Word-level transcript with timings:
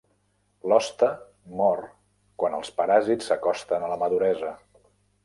L'hoste 0.71 1.09
mor 1.59 1.83
quan 2.45 2.55
els 2.61 2.73
paràsits 2.79 3.29
s'acosten 3.33 3.87
a 3.89 3.91
la 3.93 3.99
maduresa. 4.05 4.51